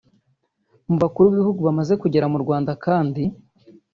[0.89, 3.23] Mu bakuru b’ibihugu bamaze kugera mu Rwanda kandi